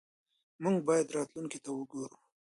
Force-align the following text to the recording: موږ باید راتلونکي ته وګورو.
موږ 0.63 0.77
باید 0.87 1.07
راتلونکي 1.17 1.59
ته 1.63 1.69
وګورو. 1.77 2.17